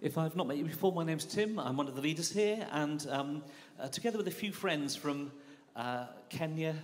[0.00, 1.58] If I've not met you before, my name's Tim.
[1.58, 3.42] I'm one of the leaders here, and um,
[3.80, 5.32] uh, together with a few friends from
[5.74, 6.76] uh, Kenya,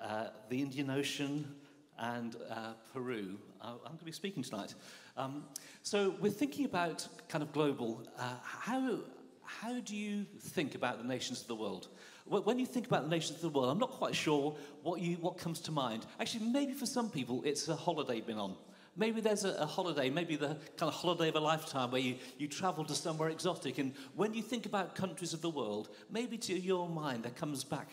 [0.00, 1.54] uh, the Indian Ocean,
[1.98, 4.74] and uh, Peru, I'm going to be speaking tonight.
[5.18, 5.44] Um,
[5.82, 8.02] so we're thinking about kind of global.
[8.18, 9.00] Uh, how
[9.42, 11.88] how do you think about the nations of the world?
[12.24, 15.16] When you think about the nations of the world, I'm not quite sure what you
[15.16, 16.06] what comes to mind.
[16.18, 18.56] Actually, maybe for some people, it's a holiday been on.
[18.96, 22.16] Maybe there's a, a, holiday, maybe the kind of holiday of a lifetime where you,
[22.38, 23.78] you travel to somewhere exotic.
[23.78, 27.62] And when you think about countries of the world, maybe to your mind there comes
[27.62, 27.88] back,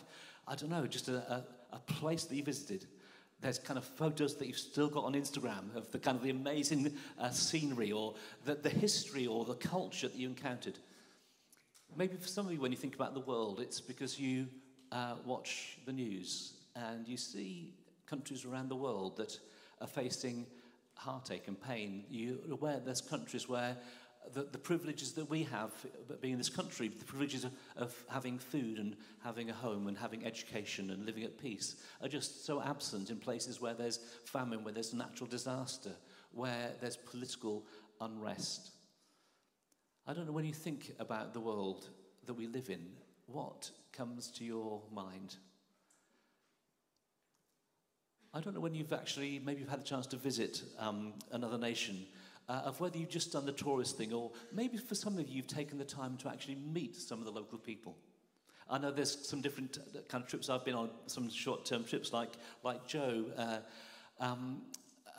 [0.48, 2.88] I don't know, just a, a, a place that you visited.
[3.40, 6.32] There's kind of photos that you've still got on Instagram of the kind of the
[6.32, 10.80] amazing uh, scenery or the, the history or the culture that you encountered.
[11.96, 14.48] Maybe for some of you, when you think about the world, it's because you
[14.92, 17.76] uh, watch the news and you see
[18.08, 19.40] countries around the world that
[19.82, 20.48] are facing
[20.98, 22.04] heartache and pain.
[22.10, 23.78] You're aware there's countries where
[24.34, 25.72] the, the privileges that we have,
[26.22, 29.98] being in this country, the privileges of, of having food and having a home and
[29.98, 34.64] having education and living at peace, are just so absent in places where there's famine,
[34.64, 35.92] where there's natural disaster,
[36.32, 37.66] where there's political
[38.02, 38.72] unrest.
[40.06, 41.90] I don't know, when you think about the world
[42.26, 42.86] that we live in,
[43.26, 45.36] what comes to your mind?
[48.34, 51.58] I don't know when you've actually, maybe you've had the chance to visit um, another
[51.58, 52.06] nation,
[52.50, 55.38] uh, of whether you've just done the tourist thing, or maybe for some of you,
[55.38, 57.96] you've taken the time to actually meet some of the local people.
[58.70, 61.86] I know there's some different uh, kind of trips I've been on, some short term
[61.86, 63.26] trips like, like Joe.
[63.38, 63.60] Uh,
[64.20, 64.62] um,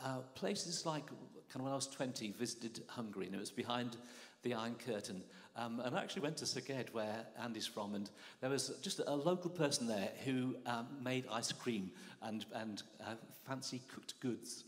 [0.04, 3.96] uh, places like, kind of when I was 20, visited Hungary, and it was behind
[4.42, 5.22] the Iron Curtain.
[5.58, 8.08] Um, and I actually went to Szeged, where Andy's from, and
[8.40, 11.90] there was just a local person there who um, made ice cream
[12.22, 14.64] and, and uh, fancy cooked goods.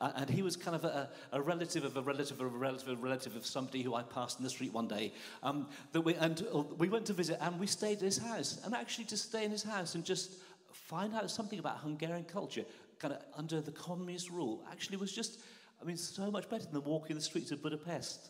[0.00, 2.88] Uh, and he was kind of a, a, relative of a relative of a relative
[2.88, 5.14] of a relative of somebody who I passed in the street one day.
[5.42, 8.60] Um, that we, and uh, we went to visit and we stayed at his house.
[8.64, 10.32] And actually, to stay in his house and just
[10.72, 12.64] find out something about Hungarian culture,
[12.98, 15.40] kind of under the communist rule, actually was just,
[15.80, 18.28] I mean, so much better than walking the streets of Budapest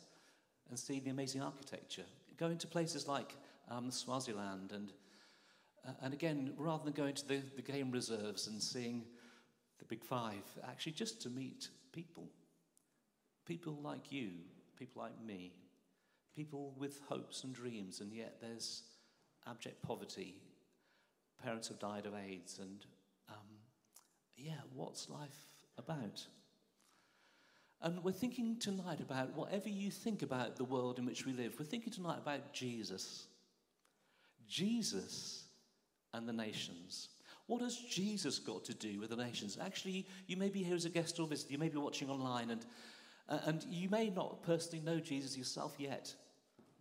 [0.75, 2.03] and seeing the amazing architecture.
[2.37, 3.37] Going to places like
[3.71, 4.93] um, Swaziland and
[5.87, 9.05] uh, and again, rather than going to the, the game reserves and seeing
[9.79, 12.29] the big five, actually just to meet people.
[13.47, 14.31] People like you,
[14.77, 15.53] people like me,
[16.35, 18.83] people with hopes and dreams, and yet there's
[19.47, 20.41] abject poverty.
[21.41, 22.85] Parents have died of AIDS, and
[23.29, 23.61] um,
[24.37, 25.47] yeah, what's life
[25.79, 26.27] about?
[27.85, 31.55] And we're thinking tonight about whatever you think about the world in which we live,
[31.59, 33.27] we're thinking tonight about Jesus.
[34.49, 35.45] Jesus
[36.15, 37.11] and the nations.
[37.47, 39.59] What has Jesus got to do with the nations?
[39.61, 42.49] Actually, you may be here as a guest or visitor, you may be watching online,
[42.53, 42.65] and,
[43.29, 46.15] uh, and you may not personally know Jesus yourself yet.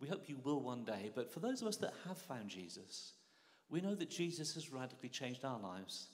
[0.00, 3.12] We hope you will one day, but for those of us that have found Jesus,
[3.68, 6.08] we know that Jesus has radically changed our lives.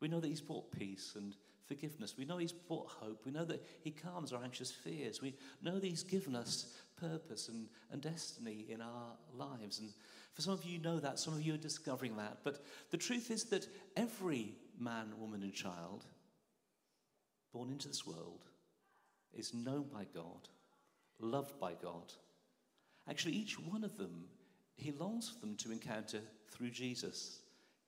[0.00, 1.36] We know that He's brought peace and
[1.74, 2.14] forgiveness.
[2.18, 3.22] We know He's brought hope.
[3.24, 5.22] We know that He calms our anxious fears.
[5.22, 6.66] We know that He's given us
[7.00, 9.78] purpose and, and destiny in our lives.
[9.80, 9.90] And
[10.34, 12.38] for some of you, you know that, some of you are discovering that.
[12.44, 13.66] But the truth is that
[13.96, 16.04] every man, woman, and child
[17.52, 18.44] born into this world
[19.34, 20.48] is known by God,
[21.20, 22.12] loved by God.
[23.08, 24.24] Actually, each one of them,
[24.76, 27.40] he longs for them to encounter through Jesus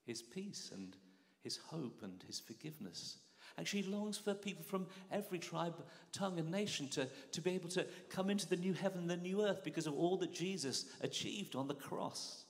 [0.06, 0.96] his peace and
[1.42, 3.18] his hope and his forgiveness.
[3.58, 5.74] Actually, he longs for people from every tribe,
[6.12, 9.16] tongue, and nation to, to be able to come into the new heaven and the
[9.16, 12.44] new earth because of all that Jesus achieved on the cross.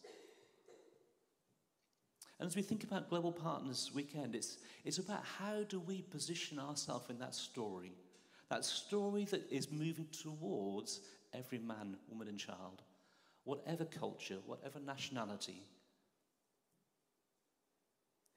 [2.40, 6.58] And as we think about Global Partners Weekend, it's, it's about how do we position
[6.58, 7.92] ourselves in that story,
[8.48, 11.00] that story that is moving towards
[11.34, 12.82] every man, woman, and child,
[13.44, 15.62] whatever culture, whatever nationality.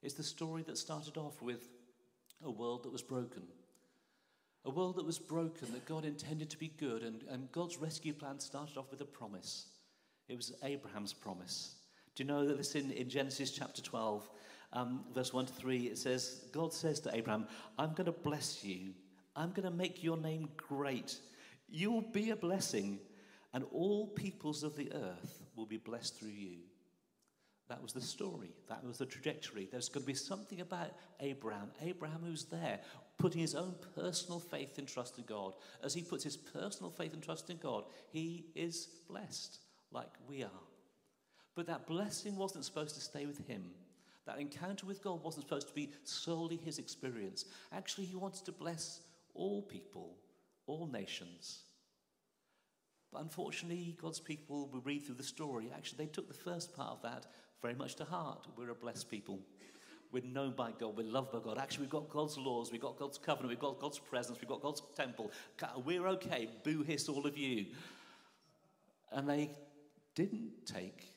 [0.03, 1.67] It's the story that started off with
[2.43, 3.43] a world that was broken.
[4.65, 8.13] A world that was broken, that God intended to be good, and, and God's rescue
[8.13, 9.67] plan started off with a promise.
[10.27, 11.75] It was Abraham's promise.
[12.15, 14.29] Do you know that this in, in Genesis chapter 12,
[14.73, 17.47] um, verse 1 to 3, it says, God says to Abraham,
[17.79, 18.93] I'm going to bless you.
[19.35, 21.17] I'm going to make your name great.
[21.69, 22.99] You will be a blessing,
[23.53, 26.57] and all peoples of the earth will be blessed through you.
[27.69, 28.55] That was the story.
[28.69, 29.67] That was the trajectory.
[29.69, 31.69] There's going to be something about Abraham.
[31.81, 32.79] Abraham who's there,
[33.17, 35.53] putting his own personal faith and trust in God.
[35.83, 39.59] As he puts his personal faith and trust in God, he is blessed
[39.91, 40.63] like we are.
[41.55, 43.63] But that blessing wasn't supposed to stay with him.
[44.25, 47.45] That encounter with God wasn't supposed to be solely his experience.
[47.71, 49.01] Actually, he wanted to bless
[49.33, 50.15] all people,
[50.67, 51.59] all nations.
[53.11, 56.91] But unfortunately, God's people, we read through the story, actually, they took the first part
[56.91, 57.25] of that
[57.61, 58.47] very much to heart.
[58.55, 59.39] We're a blessed people.
[60.11, 60.95] We're known by God.
[60.97, 61.57] We're loved by God.
[61.57, 62.71] Actually, we've got God's laws.
[62.71, 63.49] We've got God's covenant.
[63.49, 64.39] We've got God's presence.
[64.39, 65.31] We've got God's temple.
[65.85, 66.49] We're okay.
[66.63, 67.65] Boo hiss, all of you.
[69.11, 69.51] And they
[70.15, 71.11] didn't take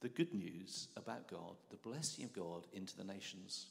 [0.00, 3.66] the good news about God, the blessing of God, into the nations.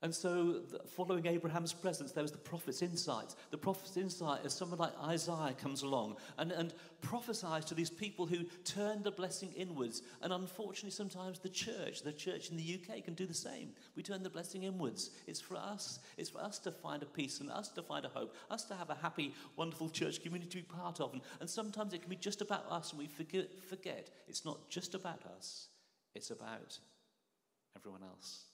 [0.00, 0.60] And so,
[0.90, 3.34] following Abraham's presence, there was the prophet's insight.
[3.50, 8.24] The prophet's insight is someone like Isaiah comes along and, and prophesies to these people
[8.24, 10.02] who turn the blessing inwards.
[10.22, 13.70] And unfortunately, sometimes the church, the church in the UK, can do the same.
[13.96, 15.10] We turn the blessing inwards.
[15.26, 15.98] It's for us.
[16.16, 18.76] It's for us to find a peace and us to find a hope, us to
[18.76, 21.12] have a happy, wonderful church community to be part of.
[21.12, 24.70] And, and sometimes it can be just about us, and we forget, forget it's not
[24.70, 25.66] just about us,
[26.14, 26.78] it's about
[27.76, 28.47] everyone else.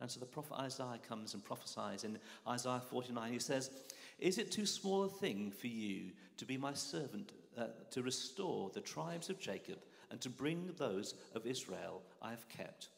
[0.00, 3.32] And so the prophet Isaiah comes and prophesies in Isaiah 49.
[3.32, 3.70] He says,
[4.18, 8.70] Is it too small a thing for you to be my servant, uh, to restore
[8.70, 9.78] the tribes of Jacob
[10.10, 12.88] and to bring those of Israel I have kept?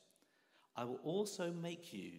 [0.76, 2.10] I will also make you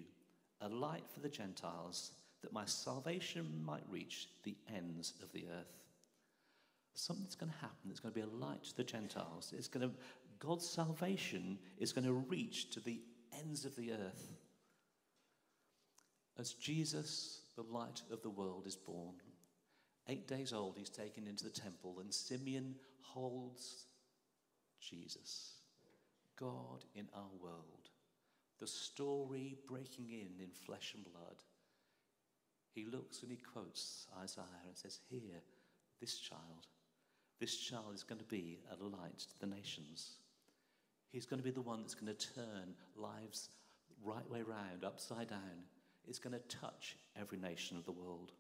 [0.62, 5.78] a light for the Gentiles, that my salvation might reach the ends of the earth.
[6.94, 7.92] Something's going to happen.
[7.92, 9.54] It's going to be a light to the Gentiles.
[9.56, 9.96] It's going to,
[10.40, 13.00] God's salvation is going to reach to the
[13.40, 14.32] ends of the earth.
[16.40, 19.16] As Jesus, the light of the world, is born,
[20.08, 23.86] eight days old, he's taken into the temple, and Simeon holds
[24.80, 25.54] Jesus,
[26.40, 27.90] God in our world,
[28.60, 31.38] the story breaking in in flesh and blood.
[32.76, 35.42] He looks and he quotes Isaiah and says, Here,
[36.00, 36.68] this child,
[37.40, 40.18] this child is going to be a light to the nations.
[41.12, 43.50] He's going to be the one that's going to turn lives
[44.04, 45.66] right way round, upside down,
[46.08, 48.32] is going to touch every nation of the world.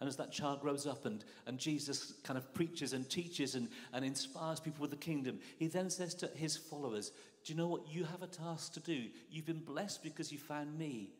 [0.00, 3.68] And as that child grows up and, and Jesus kind of preaches and teaches and,
[3.94, 7.12] and inspires people with the kingdom, he then says to his followers,
[7.44, 7.88] Do you know what?
[7.88, 9.04] You have a task to do.
[9.30, 11.14] You've been blessed because you found me.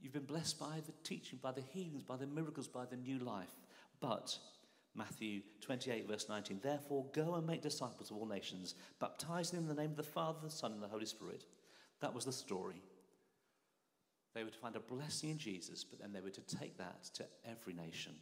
[0.00, 3.18] You've been blessed by the teaching, by the healings, by the miracles, by the new
[3.18, 3.54] life.
[4.00, 4.36] But,
[4.96, 9.76] Matthew 28, verse 19, therefore go and make disciples of all nations, baptizing them in
[9.76, 11.44] the name of the Father, the Son, and the Holy Spirit.
[12.00, 12.82] That was the story.
[14.34, 17.04] They were to find a blessing in Jesus, but then they were to take that
[17.14, 18.12] to every nation,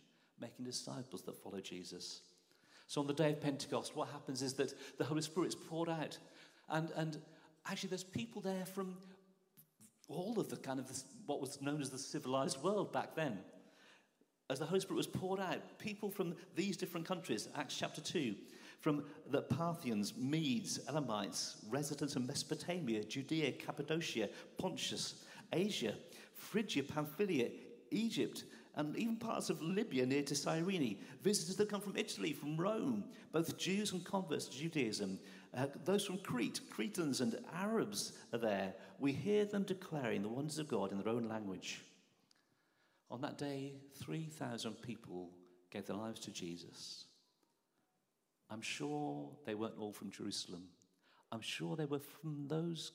[0.40, 2.22] making disciples that follow Jesus.
[2.88, 5.88] So on the day of Pentecost, what happens is that the Holy Spirit is poured
[5.88, 6.18] out.
[6.68, 7.18] And, and
[7.66, 8.96] actually, there's people there from
[10.08, 10.90] all of the kind of
[11.26, 13.38] what was known as the civilized world back then.
[14.48, 18.34] As the Holy Spirit was poured out, people from these different countries, Acts chapter 2,
[18.80, 24.28] from the Parthians, Medes, Elamites, residents of Mesopotamia, Judea, Cappadocia,
[24.58, 25.94] Pontus, Asia,
[26.34, 27.50] Phrygia, Pamphylia,
[27.90, 28.44] Egypt,
[28.76, 30.98] and even parts of Libya near to Cyrene.
[31.22, 35.18] Visitors that come from Italy, from Rome, both Jews and converts to Judaism.
[35.56, 38.74] Uh, those from Crete, Cretans and Arabs are there.
[38.98, 41.82] We hear them declaring the wonders of God in their own language.
[43.10, 45.30] On that day, 3,000 people
[45.70, 47.06] gave their lives to Jesus.
[48.50, 50.64] I'm sure they weren't all from Jerusalem.
[51.32, 52.92] I'm sure they were from those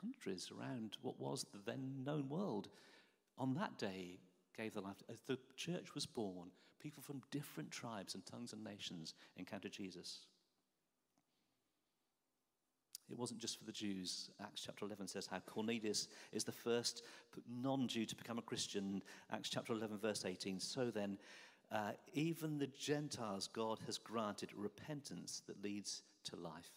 [0.00, 2.68] countries around what was the then known world.
[3.38, 4.18] On that day,
[4.56, 5.02] gave their life.
[5.10, 6.50] As the church was born,
[6.80, 10.26] people from different tribes and tongues and nations encountered Jesus.
[13.10, 14.30] It wasn't just for the Jews.
[14.40, 17.04] Acts chapter 11 says how Cornelius is the first
[17.48, 19.02] non Jew to become a Christian.
[19.32, 20.60] Acts chapter 11, verse 18.
[20.60, 21.16] So then,
[21.72, 26.70] uh, even the Gentiles, God has granted repentance that leads to life.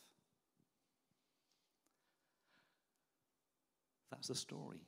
[4.11, 4.81] That's the story.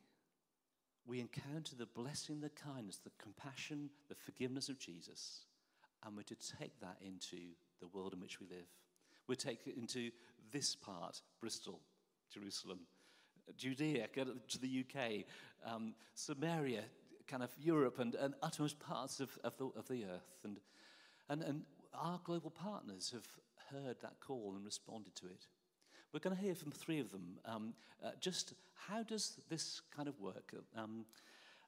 [1.06, 5.42] We encounter the blessing, the kindness, the compassion, the forgiveness of Jesus,
[6.06, 7.38] and we're to take that into
[7.80, 8.68] the world in which we live.
[9.28, 10.12] We take it into
[10.52, 11.80] this part, Bristol,
[12.34, 12.80] Jerusalem,
[13.58, 15.26] Judea, to the UK,
[15.66, 16.84] um, Samaria,
[17.28, 20.38] kind of Europe, and, and uttermost parts of, of, the, of the earth.
[20.44, 20.60] And,
[21.30, 21.62] and, and
[21.94, 23.28] our global partners have
[23.72, 25.48] heard that call and responded to it.
[26.14, 27.40] We're going to hear from three of them.
[27.44, 27.74] Um,
[28.06, 30.54] uh, just how does this kind of work?
[30.78, 31.06] Um,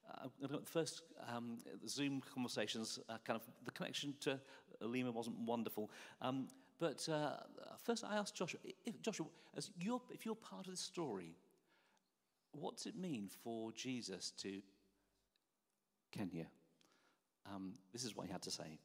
[0.08, 4.40] uh, the first um, Zoom conversations, uh, kind of the connection to
[4.82, 5.90] Lima wasn't wonderful.
[6.22, 6.48] Um,
[6.80, 7.38] but uh,
[7.84, 9.25] first, I asked Joshua, if, Joshua,
[9.58, 11.34] as you're, if you're part of this story,
[12.52, 14.62] what does it mean for Jesus to
[16.12, 16.46] Kenya?
[17.52, 18.78] Um, this is what he had to say.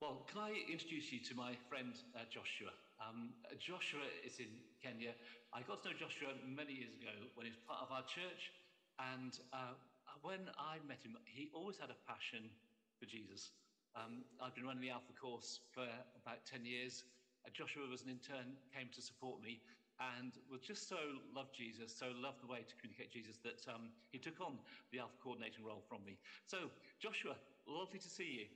[0.00, 2.72] Well, can I introduce you to my friend uh, Joshua?
[3.00, 5.12] Um, Joshua is in Kenya.
[5.52, 8.52] I got to know Joshua many years ago when he was part of our church.
[8.96, 9.76] And uh,
[10.24, 12.48] when I met him, he always had a passion
[12.96, 13.52] for Jesus.
[13.92, 15.84] Um, I've been running the Alpha course for
[16.16, 17.04] about 10 years.
[17.44, 19.60] Uh, Joshua was an intern, came to support me,
[20.00, 21.00] and was just so
[21.32, 24.60] loved Jesus, so loved the way to communicate Jesus that um, he took on
[24.92, 26.16] the Alpha coordinating role from me.
[26.44, 26.68] So,
[27.00, 28.46] Joshua, lovely to see you.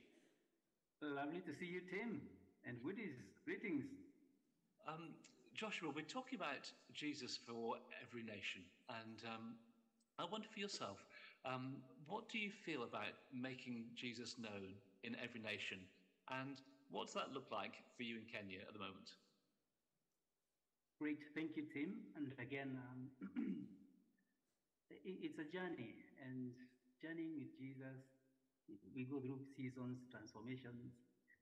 [1.01, 2.21] Lovely to see you, Tim,
[2.65, 3.17] and greetings.
[3.45, 3.85] greetings.
[4.87, 5.13] Um,
[5.53, 9.53] Joshua, we're talking about Jesus for every nation, and um,
[10.17, 10.97] I wonder for yourself,
[11.45, 14.73] um, what do you feel about making Jesus known
[15.03, 15.77] in every nation,
[16.29, 16.57] and
[16.89, 19.13] what does that look like for you in Kenya at the moment?
[20.97, 21.93] Great, thank you, Tim.
[22.17, 23.09] And again, um,
[25.05, 25.93] it's a journey,
[26.25, 26.53] and
[27.01, 28.01] journeying with Jesus,
[28.95, 30.89] we go through seasons, transformations,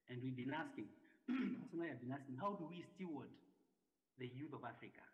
[0.10, 0.92] and we've been asking,
[1.70, 3.30] personally, I've been asking, how do we steward
[4.18, 5.06] the youth of Africa?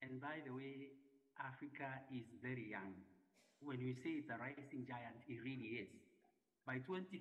[0.00, 0.88] And by the way,
[1.36, 2.96] Africa is very young.
[3.60, 5.92] When we say it's a rising giant, it really is.
[6.64, 7.20] By 2050,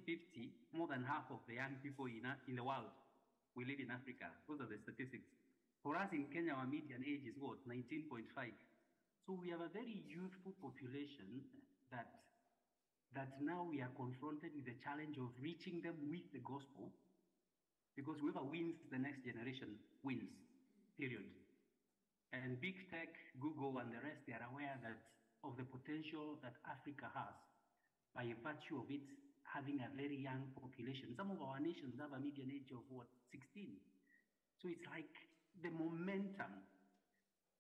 [0.72, 2.94] more than half of the young people in, in the world
[3.58, 4.32] will live in Africa.
[4.48, 5.28] Those are the statistics.
[5.84, 7.60] For us in Kenya, our median age is what?
[7.68, 8.30] 19.5.
[9.26, 11.44] So we have a very youthful population
[11.92, 12.08] that,
[13.18, 16.94] that now we are confronted with the challenge of reaching them with the gospel
[17.96, 20.32] because whoever wins the next generation wins,
[20.98, 21.26] period.
[22.34, 24.98] And big tech, Google, and the rest, they are aware that
[25.44, 27.36] of the potential that Africa has
[28.16, 29.02] by virtue of it
[29.44, 31.14] having a very young population.
[31.16, 33.78] Some of our nations have a median age of what, 16.
[34.62, 35.12] So it's like
[35.62, 36.64] the momentum.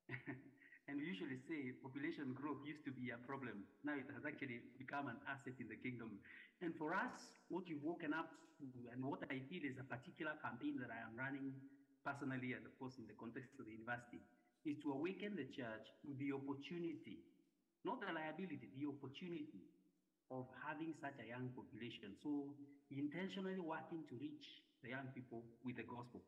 [0.92, 3.64] and we usually say population growth used to be a problem.
[3.88, 6.20] Now it has actually become an asset in the kingdom.
[6.60, 7.16] And for us,
[7.48, 8.28] what we've woken up
[8.60, 11.56] to, and what I feel is a particular campaign that I am running
[12.04, 14.20] personally and of course in the context of the university,
[14.68, 17.24] is to awaken the church to the opportunity,
[17.88, 19.64] not the liability, the opportunity
[20.28, 22.20] of having such a young population.
[22.20, 22.52] So
[22.92, 24.44] intentionally working to reach
[24.84, 26.20] the young people with the gospel.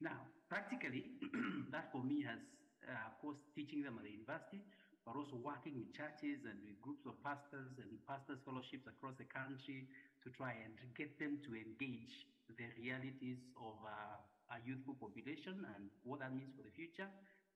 [0.00, 1.08] Now, practically,
[1.72, 2.40] that for me has,
[2.88, 4.62] uh, of course, teaching them at the university,
[5.04, 9.26] but also working with churches and with groups of pastors and pastors' fellowships across the
[9.28, 9.86] country
[10.22, 14.18] to try and get them to engage the realities of uh,
[14.50, 17.08] our youthful population and what that means for the future.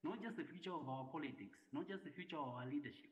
[0.05, 3.11] Not just the future of our politics, not just the future of our leadership,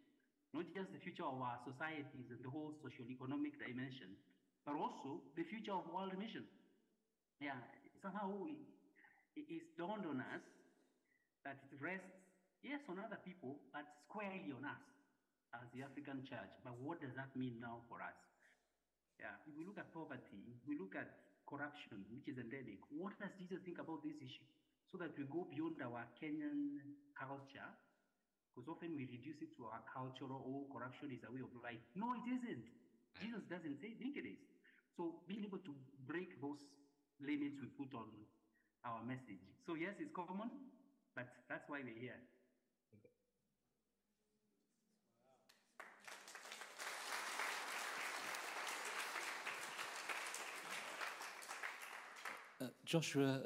[0.53, 4.17] not just the future of our societies and the whole social economic dimension,
[4.65, 6.45] but also the future of world mission.
[7.41, 7.59] Yeah,
[8.01, 8.59] somehow it,
[9.37, 10.43] it's dawned on us
[11.45, 12.15] that it rests,
[12.63, 14.85] yes, on other people, but squarely on us
[15.55, 16.53] as the African church.
[16.63, 18.17] But what does that mean now for us?
[19.19, 21.07] Yeah, if we look at poverty, if we look at
[21.47, 24.49] corruption, which is endemic, what does Jesus think about this issue?
[24.91, 26.83] So that we go beyond our Kenyan
[27.17, 27.71] culture,
[28.53, 31.81] because often we reduce it to our cultural, oh, corruption is a way of life.
[31.97, 32.69] No, it isn't.
[32.69, 33.21] Mm.
[33.25, 34.41] Jesus doesn't say, think it is.
[34.93, 35.73] So being able to
[36.05, 36.61] break those
[37.17, 38.13] limits we put on
[38.85, 39.41] our message.
[39.65, 40.53] So yes, it's common,
[41.15, 42.13] but that's why we're here.
[52.61, 53.41] Uh, Joshua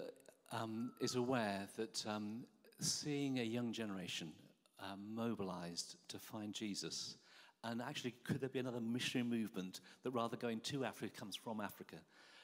[0.52, 2.44] um, is aware that um,
[2.80, 4.32] seeing a young generation
[4.78, 7.16] uh, mobilized to find Jesus,
[7.64, 11.60] and actually, could there be another missionary movement that rather going to Africa comes from
[11.60, 11.96] Africa?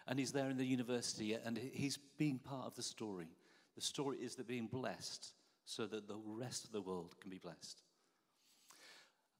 [0.08, 3.28] And he's there in the university, and he's being part of the story.
[3.74, 5.32] The story is that being blessed
[5.64, 7.82] so that the rest of the world can be blessed.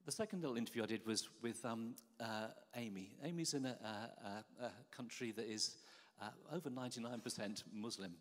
[0.05, 3.15] The second little interview I did was with um, uh, Amy.
[3.23, 5.77] Amy's in a, a, a country that is
[6.21, 8.15] uh, over 99% Muslim.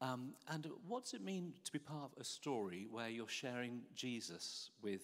[0.00, 3.82] Um, and what does it mean to be part of a story where you're sharing
[3.94, 5.02] Jesus with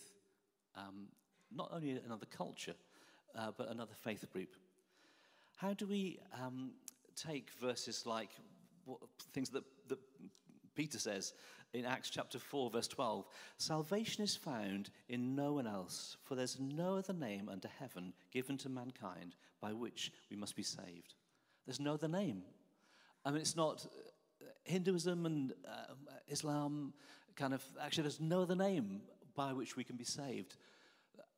[0.74, 1.08] um,
[1.54, 2.74] not only another culture,
[3.36, 4.56] uh, but another faith group?
[5.56, 6.72] How do we um,
[7.14, 8.30] take verses like
[8.84, 9.00] what,
[9.32, 9.98] things that, that
[10.74, 11.32] Peter says
[11.72, 13.26] in Acts chapter 4, verse 12
[13.58, 18.56] Salvation is found in no one else, for there's no other name under heaven given
[18.58, 21.14] to mankind by which we must be saved.
[21.66, 22.42] There's no other name.
[23.24, 23.84] I mean, it's not
[24.40, 25.94] uh, Hinduism and uh,
[26.28, 26.92] Islam,
[27.34, 29.00] kind of, actually, there's no other name
[29.34, 30.56] by which we can be saved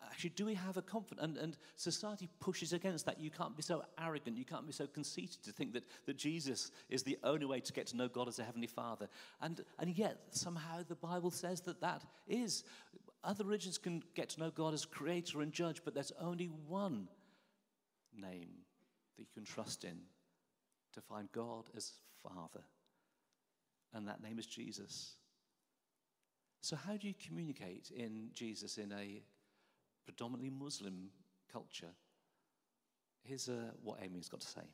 [0.05, 1.25] actually, do we have a confidence?
[1.25, 3.21] And, and society pushes against that.
[3.21, 6.71] You can't be so arrogant, you can't be so conceited to think that, that Jesus
[6.89, 9.09] is the only way to get to know God as a Heavenly Father.
[9.41, 12.65] And, and yet, somehow, the Bible says that that is.
[13.25, 17.09] Other religions can get to know God as Creator and Judge, but there's only one
[18.15, 18.51] name
[19.17, 19.99] that you can trust in
[20.95, 22.63] to find God as Father.
[23.93, 25.17] And that name is Jesus.
[26.61, 29.23] So, how do you communicate in Jesus in a
[30.09, 31.13] predominantly Muslim
[31.53, 31.93] culture,
[33.29, 34.65] Here's uh, what Amy's got to say.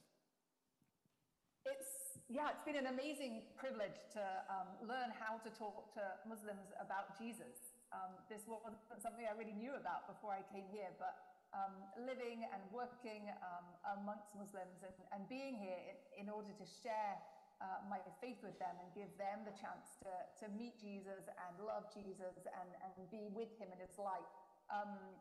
[1.67, 6.71] It's, yeah, it's been an amazing privilege to um, learn how to talk to Muslims
[6.79, 7.75] about Jesus.
[7.91, 11.19] Um, this wasn't something I really knew about before I came here, but
[11.51, 13.67] um, living and working um,
[13.99, 17.19] amongst Muslims and, and being here in, in order to share
[17.59, 21.53] uh, my faith with them and give them the chance to, to meet Jesus and
[21.59, 24.31] love Jesus and, and be with him in his light.
[24.73, 25.19] Um,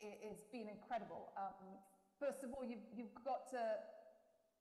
[0.00, 1.34] it, has been incredible.
[1.34, 1.78] Um,
[2.22, 3.62] first of all, you've, you've got to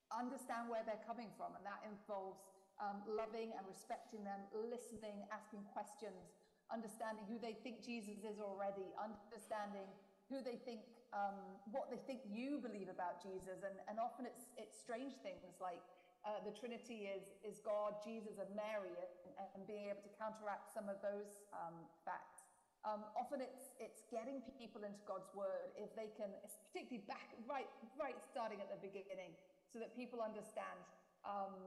[0.09, 2.41] understand where they're coming from, and that involves
[2.81, 6.37] um, loving and respecting them, listening, asking questions,
[6.69, 9.87] understanding who they think Jesus is already, understanding
[10.29, 10.83] who they think,
[11.15, 15.55] um, what they think you believe about Jesus, and, and often it's it's strange things
[15.63, 15.79] like
[16.27, 20.67] uh, the Trinity is is God, Jesus, and Mary, and, and being able to counteract
[20.75, 22.36] some of those um, facts.
[22.85, 26.29] Um, often it's it's getting people into God's word if they can,
[26.69, 29.33] particularly back right right starting at the beginning,
[29.71, 30.79] so that people understand
[31.25, 31.57] um,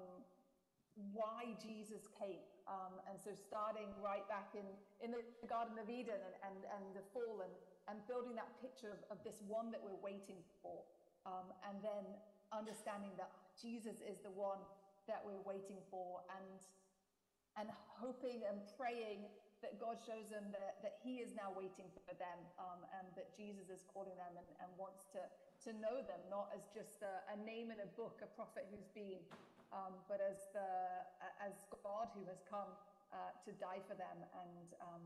[1.13, 2.43] why Jesus came.
[2.69, 4.67] Um, and so starting right back in,
[5.03, 7.51] in the Garden of Eden and, and, and the fall and,
[7.91, 10.87] and building that picture of, of this one that we're waiting for.
[11.27, 12.05] Um, and then
[12.55, 14.63] understanding that Jesus is the one
[15.11, 16.59] that we're waiting for and,
[17.59, 17.67] and
[17.99, 19.27] hoping and praying
[19.61, 23.33] that God shows them that, that He is now waiting for them um, and that
[23.37, 25.23] Jesus is calling them and, and wants to,
[25.69, 28.89] to know them, not as just a, a name in a book, a prophet who's
[28.97, 29.21] been,
[29.71, 30.69] um, but as, the,
[31.45, 32.73] as God who has come
[33.13, 35.05] uh, to die for them and um,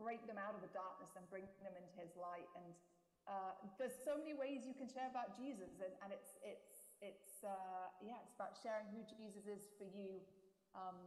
[0.00, 2.48] break them out of the darkness and bring them into His light.
[2.56, 2.72] And
[3.28, 7.46] uh, there's so many ways you can share about Jesus, and, and it's it's it's
[7.46, 10.18] uh, yeah, it's about sharing who Jesus is for you.
[10.74, 10.98] Um,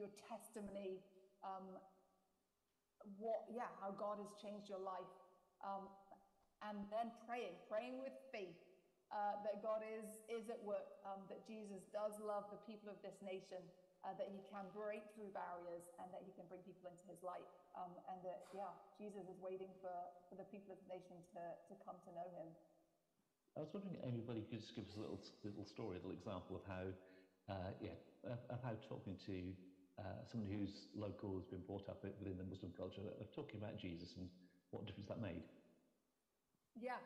[0.00, 1.04] your testimony,
[1.44, 1.76] um,
[3.20, 5.12] what, yeah, how God has changed your life.
[5.60, 5.92] Um,
[6.64, 8.56] and then praying, praying with faith
[9.12, 13.00] uh, that God is, is at work, um, that Jesus does love the people of
[13.04, 13.60] this nation,
[14.04, 17.20] uh, that he can break through barriers and that he can bring people into his
[17.20, 17.44] light.
[17.76, 19.92] Um, and that, yeah, Jesus is waiting for,
[20.28, 22.48] for the people of the nation to, to come to know him.
[23.58, 26.54] I was wondering, anybody could just give us a little, little story, a little example
[26.54, 26.86] of how,
[27.50, 29.52] uh, yeah, of how talking to
[30.00, 33.76] uh, someone who's local, has been brought up within the Muslim culture, of talking about
[33.76, 34.26] Jesus and
[34.72, 35.44] what difference that made?
[36.74, 36.98] Yeah.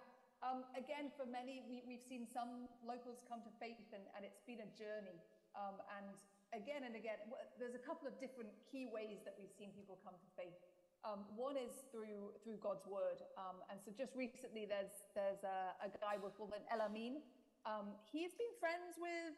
[0.44, 4.44] Um, again, for many, we, have seen some locals come to faith and, and it's
[4.44, 5.18] been a journey.
[5.56, 6.14] Um, and
[6.54, 7.18] again and again,
[7.58, 10.54] there's a couple of different key ways that we've seen people come to faith.
[11.04, 15.76] Um, one is through through God's word, um, and so just recently, there's there's a,
[15.84, 17.20] a guy we're called an El Amin.
[17.68, 19.36] Um, he's been friends with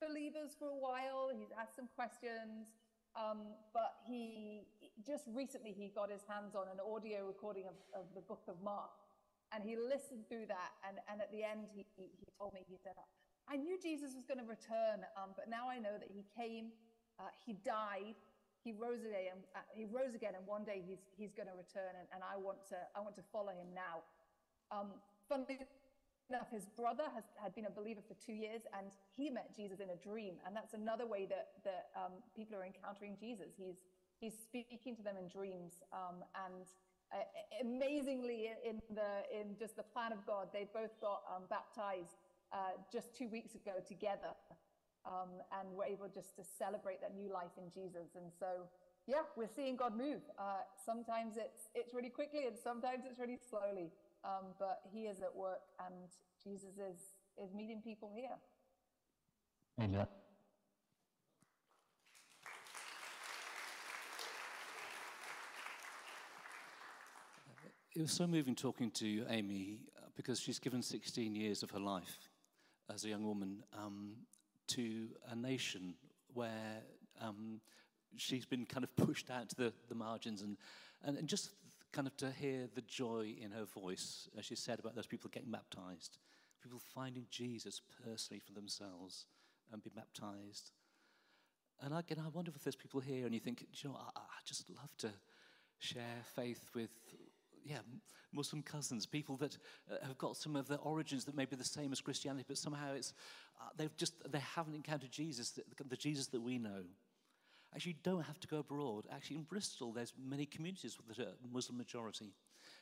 [0.00, 1.30] believers for a while.
[1.30, 2.72] He's asked some questions.
[3.18, 4.62] Um, but he
[5.04, 8.54] just recently he got his hands on an audio recording of, of the book of
[8.62, 8.90] Mark.
[9.52, 10.78] And he listened through that.
[10.86, 12.06] And, and at the end, he, he,
[12.38, 12.94] told me, he said,
[13.50, 16.70] I knew Jesus was going to return, um, but now I know that he came,
[17.18, 18.14] uh, he died,
[18.62, 21.98] he rose again, uh, he rose again, and one day he's, he's going to return,
[21.98, 24.06] and, and I, want to, I want to follow him now.
[24.70, 24.94] Um,
[25.26, 25.66] funnily
[26.30, 29.80] enough, his brother has, had been a believer for two years and he met Jesus
[29.82, 30.38] in a dream.
[30.46, 33.58] And that's another way that, that um, people are encountering Jesus.
[33.58, 33.82] He's,
[34.22, 35.82] he's speaking to them in dreams.
[35.92, 36.64] Um, and
[37.10, 37.26] uh,
[37.60, 42.22] amazingly, in, the, in just the plan of God, they both got um, baptized
[42.54, 44.32] uh, just two weeks ago together.
[45.00, 48.12] Um, and were able just to celebrate that new life in Jesus.
[48.14, 48.68] And so,
[49.08, 50.20] yeah, we're seeing God move.
[50.38, 53.88] Uh, sometimes it's, it's really quickly and sometimes it's really slowly
[54.24, 55.94] um, but he is at work and
[56.42, 56.98] Jesus is,
[57.42, 58.36] is meeting people here.
[59.80, 60.06] Amen.
[67.96, 69.80] It was so moving talking to Amy
[70.16, 72.28] because she's given 16 years of her life
[72.92, 74.12] as a young woman um,
[74.68, 75.94] to a nation
[76.34, 76.82] where
[77.20, 77.60] um,
[78.16, 80.56] she's been kind of pushed out to the, the margins and,
[81.04, 81.50] and, and just
[81.92, 85.30] kind of to hear the joy in her voice, as she said about those people
[85.32, 86.18] getting baptized,
[86.62, 89.26] people finding Jesus personally for themselves
[89.72, 90.72] and being baptized.
[91.82, 94.40] And again, I wonder if there's people here and you think, you know, I, I
[94.44, 95.10] just love to
[95.78, 96.90] share faith with,
[97.64, 97.78] yeah,
[98.32, 99.56] Muslim cousins, people that
[99.90, 102.58] uh, have got some of the origins that may be the same as Christianity, but
[102.58, 103.14] somehow it's,
[103.60, 106.84] uh, they've just, they haven't encountered Jesus, the, the Jesus that we know.
[107.74, 109.06] Actually, you don't have to go abroad.
[109.12, 112.32] Actually, in Bristol, there's many communities with a Muslim majority.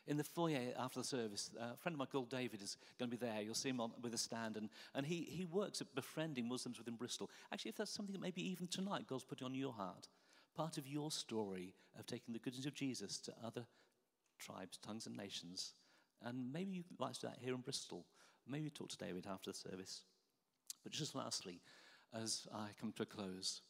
[0.07, 3.17] In the foyer after the service, a friend of mine called David is going to
[3.17, 3.43] be there.
[3.43, 6.79] You'll see him on, with a stand, and, and he, he works at befriending Muslims
[6.79, 7.31] within Bristol.
[7.53, 10.09] Actually, if that's something that maybe even tonight God's put on your heart,
[10.57, 13.67] part of your story of taking the goodness of Jesus to other
[14.39, 15.75] tribes, tongues, and nations,
[16.23, 18.05] And maybe you'd like to do that here in Bristol.
[18.47, 20.03] Maybe talk to David after the service.
[20.83, 21.61] But just lastly,
[22.15, 23.61] as I come to a close,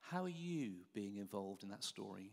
[0.00, 2.32] how are you being involved in that story?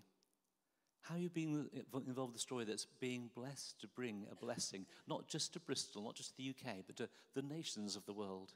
[1.01, 1.69] How are you being
[2.07, 6.03] involved in the story that's being blessed to bring a blessing, not just to Bristol,
[6.03, 8.53] not just to the UK, but to the nations of the world?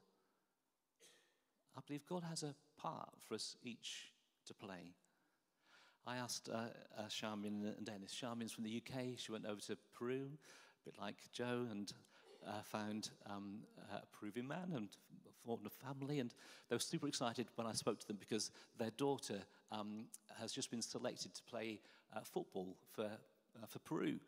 [1.77, 4.13] I believe God has a part for us each
[4.45, 4.95] to play.
[6.05, 8.13] I asked uh, uh, Charmin and Dennis.
[8.13, 9.17] Charmin's from the UK.
[9.17, 11.91] She went over to Peru, a bit like Joe, and
[12.47, 13.59] uh, found um,
[13.91, 14.87] a Peruvian man and
[15.65, 16.19] a family.
[16.19, 16.33] And
[16.69, 19.39] they were super excited when I spoke to them because their daughter
[19.71, 20.05] um,
[20.39, 21.79] has just been selected to play
[22.15, 24.19] uh, football for, uh, for Peru.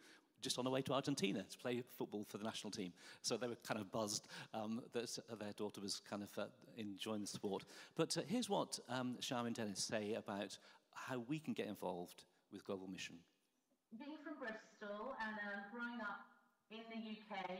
[0.41, 2.93] Just on the way to Argentina to play football for the national team.
[3.21, 6.45] So they were kind of buzzed um, that their daughter was kind of uh,
[6.77, 7.65] enjoying the sport.
[7.95, 10.57] But uh, here's what um, and Dennis say about
[10.93, 13.15] how we can get involved with Global Mission.
[13.97, 16.29] Being from Bristol and uh, growing up
[16.71, 17.59] in the UK,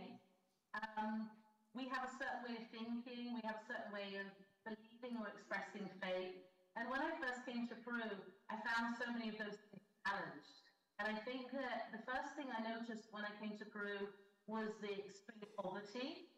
[0.97, 1.29] um,
[1.77, 4.27] we have a certain way of thinking, we have a certain way of
[4.65, 6.37] believing or expressing faith.
[6.73, 8.09] And when I first came to Peru,
[8.49, 10.55] I found so many of those things challenged.
[10.99, 14.09] And I think that the first thing I noticed when I came to Peru
[14.49, 16.29] was the extreme poverty.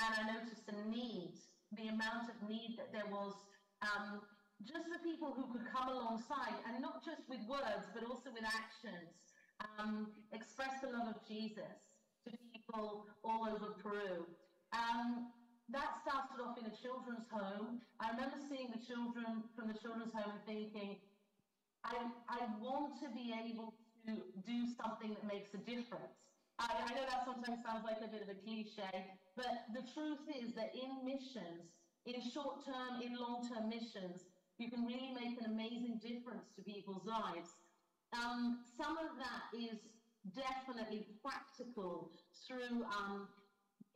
[0.00, 1.38] And I noticed the need,
[1.78, 3.34] the amount of need that there was
[3.82, 4.24] um,
[4.66, 8.42] just for people who could come alongside and not just with words, but also with
[8.42, 9.14] actions,
[9.78, 11.94] um, express the love of Jesus
[12.26, 14.26] to people all over Peru.
[14.74, 15.30] Um,
[15.70, 17.80] that started off in a children's home.
[18.02, 20.98] I remember seeing the children from the children's home and thinking,
[21.86, 21.94] I,
[22.28, 23.72] I want to be able
[24.04, 24.12] to
[24.44, 26.18] do something that makes a difference.
[26.58, 28.92] I, I know that sometimes sounds like a bit of a cliche,
[29.38, 31.70] but the truth is that in missions,
[32.04, 36.62] in short term, in long term missions, you can really make an amazing difference to
[36.62, 37.56] people's lives.
[38.12, 39.80] Um, some of that is
[40.30, 42.12] definitely practical
[42.46, 43.26] through um,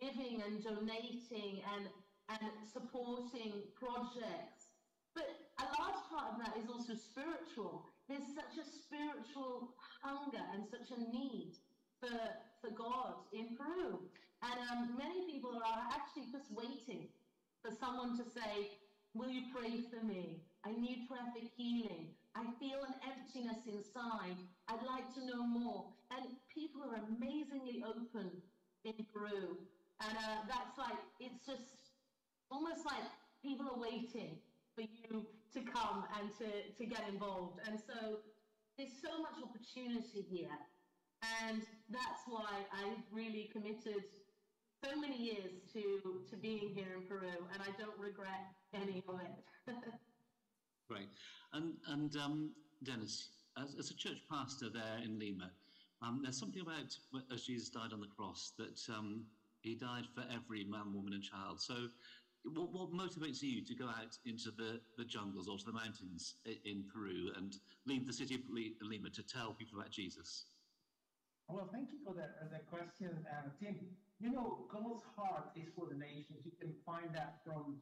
[0.01, 1.87] giving and donating and,
[2.29, 4.75] and supporting projects.
[5.15, 5.27] But
[5.59, 10.97] a large part of that is also spiritual there's such a spiritual hunger and such
[10.97, 11.53] a need
[12.01, 12.17] for,
[12.65, 14.01] for God in Peru.
[14.41, 17.13] And um, many people are actually just waiting
[17.61, 18.81] for someone to say,
[19.15, 20.41] Will you pray for me?
[20.65, 22.09] I need prayer for healing.
[22.35, 24.37] I feel an emptiness inside.
[24.69, 25.87] I'd like to know more.
[26.13, 28.31] And people are amazingly open
[28.85, 29.57] in Peru.
[30.01, 31.95] And uh, that's like, it's just
[32.51, 33.03] almost like
[33.43, 34.39] people are waiting
[34.75, 37.61] for you to come and to, to get involved.
[37.67, 38.19] And so
[38.77, 40.55] there's so much opportunity here.
[41.43, 44.05] And that's why I've really committed
[44.85, 45.83] so many years to,
[46.31, 49.75] to being here in Peru, and I don't regret any of it.
[50.89, 51.09] Great.
[51.53, 52.53] And, and um,
[52.85, 53.31] Dennis,
[53.61, 55.51] as, as, a church pastor there in Lima,
[56.01, 56.97] um, there's something about
[57.33, 59.25] as Jesus died on the cross that um,
[59.69, 61.61] he died for every man, woman, and child.
[61.61, 61.75] So
[62.45, 66.37] what, what, motivates you to go out into the, the jungles or to the mountains
[66.65, 67.55] in Peru and
[67.87, 70.47] leave the city of Lima to tell people about Jesus?
[71.49, 73.77] Well, thank you for that, that question, uh, Tim.
[74.21, 76.45] You know, God's heart is for the nations.
[76.45, 77.79] You can find that from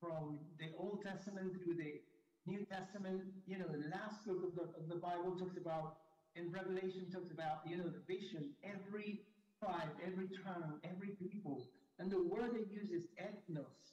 [0.00, 2.00] from the Old Testament through the
[2.46, 3.20] New Testament.
[3.46, 6.00] You know, the last book of the, of the Bible talks about,
[6.34, 8.56] in Revelation talks about, you know, the vision.
[8.64, 9.20] Every
[9.62, 11.68] tribe, every tongue, every people.
[11.98, 13.92] And the word they use is ethnos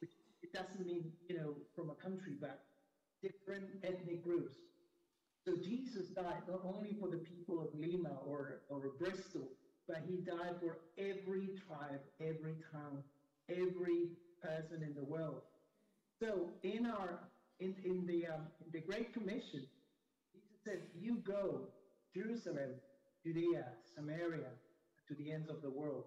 [0.00, 0.10] which
[0.42, 2.60] it doesn't mean, you know, from a country, but
[3.22, 4.56] different ethnic groups.
[5.46, 9.48] So Jesus died not only for the people of Lima or, or Bristol,
[9.88, 13.02] but he died for every tribe, every tongue,
[13.48, 14.10] every
[14.42, 15.42] person in the world.
[16.22, 17.20] So in our
[17.60, 19.66] in, in the um, in the Great Commission,
[20.32, 21.68] Jesus said, "You go,
[22.14, 22.70] Jerusalem,
[23.24, 23.64] Judea,
[23.96, 24.50] Samaria,
[25.08, 26.04] to the ends of the world."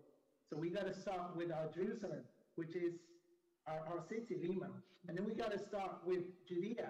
[0.50, 2.24] So we got to start with our Jerusalem,
[2.56, 2.94] which is
[3.68, 4.68] our, our city, Lima.
[5.08, 6.90] And then we got to start with Judea.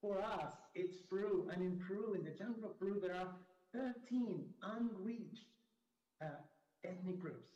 [0.00, 1.48] For us, it's Peru.
[1.52, 3.28] And in Peru, in the jungle of Peru, there are
[3.72, 5.46] 13 unreached
[6.22, 6.42] uh,
[6.84, 7.50] ethnic groups.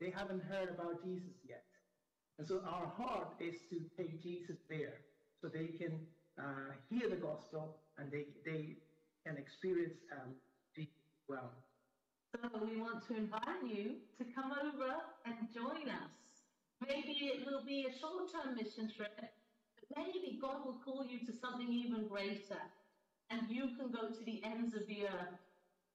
[0.00, 1.64] They haven't heard about Jesus yet.
[2.38, 5.00] And so our heart is to take Jesus there
[5.40, 5.98] so they can
[6.38, 8.76] uh, hear the gospel and they, they
[9.26, 10.34] can experience um,
[10.74, 10.92] Jesus
[11.28, 11.50] well.
[12.42, 14.94] So we want to invite you to come over
[15.24, 16.16] and join us
[16.84, 21.32] Maybe it will be a short-term mission trip, but maybe God will call you to
[21.32, 22.60] something even greater,
[23.30, 25.40] and you can go to the ends of the earth,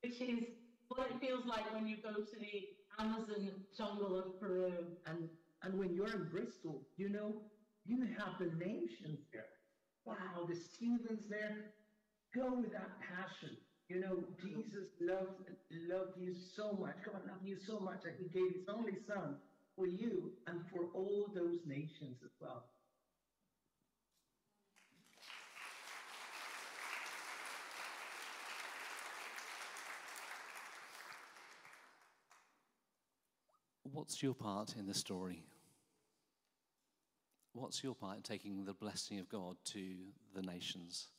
[0.02, 0.44] which is
[0.88, 4.74] what it feels like when you go to the Amazon jungle of Peru.
[5.06, 5.30] And
[5.64, 7.36] and when you're in Bristol, you know,
[7.86, 9.46] you have the nations there.
[10.06, 11.74] Wow, the students there
[12.34, 13.56] go with that passion.
[13.92, 15.50] You know, Jesus loved,
[15.90, 16.96] loved you so much.
[17.06, 19.36] God loved you so much that he gave his only son
[19.76, 22.64] for you and for all those nations as well.
[33.84, 35.44] What's your part in the story?
[37.52, 39.84] What's your part in taking the blessing of God to
[40.34, 41.10] the nations?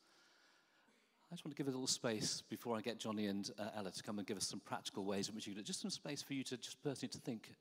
[1.33, 3.91] I just want to give a little space before I get Johnny and uh, Ella
[3.91, 5.65] to come and give us some practical ways in which you do it.
[5.65, 7.55] Just some space for you to just personally to think.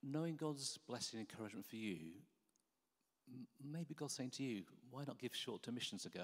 [0.00, 1.98] Knowing God's blessing and encouragement for you,
[3.60, 6.22] maybe God's saying to you, why not give short term missions a go?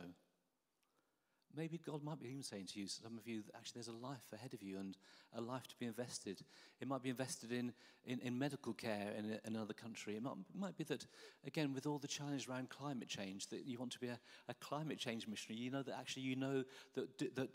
[1.56, 4.32] Maybe God might be even saying to you, some of you, actually, there's a life
[4.32, 4.96] ahead of you and
[5.34, 6.40] a life to be invested.
[6.80, 7.72] It might be invested in,
[8.04, 10.16] in, in medical care in, in, another country.
[10.16, 11.06] It might, it might, be that,
[11.46, 14.54] again, with all the challenges around climate change, that you want to be a, a
[14.54, 15.60] climate change missionary.
[15.60, 16.64] You know that actually, you know
[16.94, 17.48] that, that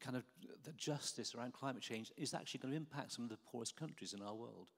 [0.00, 0.24] kind of
[0.64, 4.12] the justice around climate change is actually going to impact some of the poorest countries
[4.12, 4.68] in our world.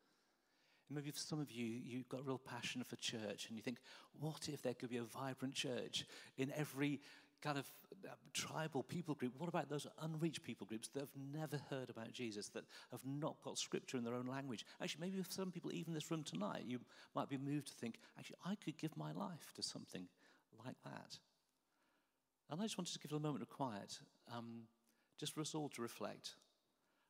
[0.91, 3.79] maybe for some of you, you've got a real passion for church, and you think,
[4.21, 6.05] what if there could be a vibrant church
[6.37, 7.01] in every
[7.43, 7.71] kind of
[8.05, 9.33] uh, tribal people group?
[9.39, 13.37] What about those unreached people groups that have never heard about Jesus, that have not
[13.43, 14.65] got scripture in their own language?
[14.83, 16.81] Actually, maybe for some people, even this room tonight, you
[17.15, 20.09] might be moved to think, actually, I could give my life to something
[20.65, 21.19] like that.
[22.51, 23.99] And I just wanted to give a moment of quiet,
[24.35, 24.63] um,
[25.19, 26.35] just for us all to reflect.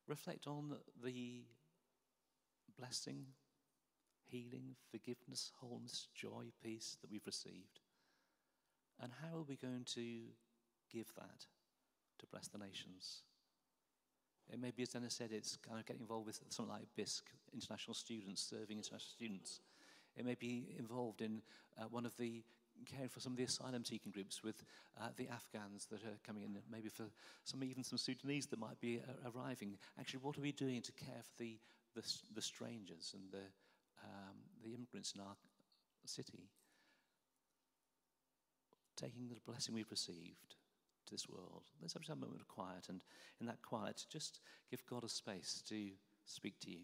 [0.08, 1.42] Reflect on the
[2.78, 3.26] blessing,
[4.26, 7.80] healing, forgiveness, wholeness, joy, peace that we've received.
[9.00, 10.06] And how are we going to
[10.92, 11.46] give that
[12.18, 13.22] to bless the nations?
[14.52, 17.22] It may be, as Dennis said, it's kind of getting involved with something like BISC,
[17.52, 19.60] international students, serving international students.
[20.16, 21.42] It may be involved in
[21.78, 22.42] uh, one of the
[22.86, 24.64] caring for some of the asylum seeking groups with
[25.00, 27.04] uh, the Afghans that are coming in, maybe for
[27.44, 29.76] some even some Sudanese that might be uh, arriving.
[29.98, 31.58] Actually, what are we doing to care for the,
[31.94, 32.02] the,
[32.34, 33.46] the strangers and the,
[34.04, 35.36] um, the immigrants in our
[36.04, 36.48] city?
[38.98, 40.56] Taking the blessing we've received
[41.06, 41.64] to this world.
[41.80, 43.02] Let's have a moment of quiet, and
[43.40, 45.90] in that quiet, just give God a space to
[46.26, 46.80] speak to you.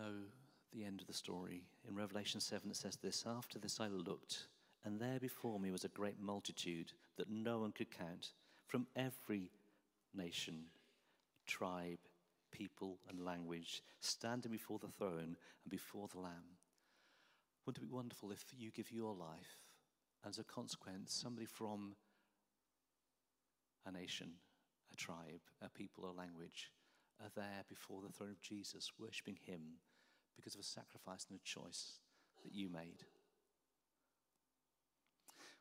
[0.00, 0.14] Know
[0.72, 1.64] the end of the story.
[1.88, 4.46] In Revelation 7, it says this After this I looked,
[4.84, 8.32] and there before me was a great multitude that no one could count
[8.66, 9.50] from every
[10.14, 10.64] nation,
[11.46, 11.98] tribe,
[12.52, 16.56] people, and language, standing before the throne and before the Lamb.
[17.66, 19.58] Wouldn't it be wonderful if you give your life,
[20.26, 21.94] as a consequence, somebody from
[23.86, 24.30] a nation,
[24.92, 26.70] a tribe, a people, a language,
[27.20, 29.60] are there before the throne of Jesus, worshipping Him
[30.36, 31.98] because of a sacrifice and a choice
[32.44, 33.04] that you made.